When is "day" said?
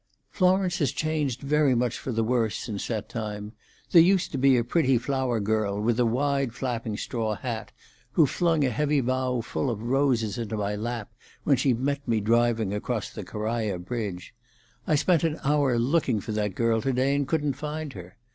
16.93-17.13